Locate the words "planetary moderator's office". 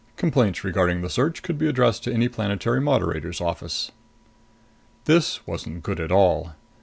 2.27-3.91